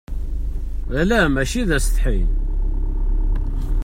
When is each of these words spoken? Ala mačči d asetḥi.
Ala 0.99 1.19
mačči 1.33 1.61
d 1.69 1.71
asetḥi. 1.77 2.19